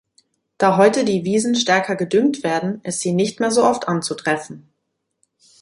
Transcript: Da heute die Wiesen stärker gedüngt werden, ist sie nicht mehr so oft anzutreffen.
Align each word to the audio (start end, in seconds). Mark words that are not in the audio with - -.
Da 0.57 0.77
heute 0.77 1.05
die 1.05 1.25
Wiesen 1.25 1.53
stärker 1.53 1.95
gedüngt 1.95 2.41
werden, 2.41 2.81
ist 2.83 3.01
sie 3.01 3.13
nicht 3.13 3.39
mehr 3.39 3.51
so 3.51 3.63
oft 3.63 3.87
anzutreffen. 3.87 4.67